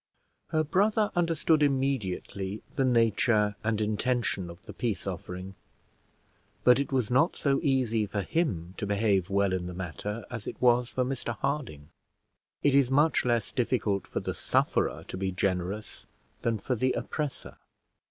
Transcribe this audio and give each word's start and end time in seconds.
Her 0.47 0.63
brother 0.63 1.11
understood 1.15 1.61
immediately 1.61 2.63
the 2.75 2.83
nature 2.83 3.55
and 3.63 3.79
intention 3.79 4.49
of 4.49 4.63
the 4.63 4.73
peace 4.73 5.05
offering; 5.05 5.53
but 6.63 6.79
it 6.79 6.91
was 6.91 7.11
not 7.11 7.35
so 7.35 7.59
easy 7.61 8.07
for 8.07 8.23
him 8.23 8.73
to 8.77 8.87
behave 8.87 9.29
well 9.29 9.53
in 9.53 9.67
the 9.67 9.75
matter, 9.75 10.25
as 10.31 10.47
it 10.47 10.59
was 10.59 10.89
for 10.89 11.05
Mr 11.05 11.37
Harding. 11.37 11.89
It 12.63 12.73
is 12.73 12.89
much 12.89 13.25
less 13.25 13.51
difficult 13.51 14.07
for 14.07 14.21
the 14.21 14.33
sufferer 14.33 15.03
to 15.07 15.17
be 15.17 15.31
generous 15.31 16.07
than 16.41 16.57
for 16.57 16.73
the 16.73 16.93
oppressor. 16.93 17.57